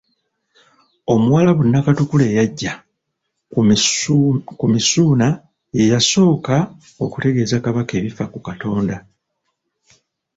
[1.13, 2.71] Omuwarabu Nakatukula eyajja,
[4.61, 5.27] ku Misuuna
[5.77, 6.55] ye yasooka
[7.03, 8.97] okutegeeza Kabaka ebifa ku Katonda.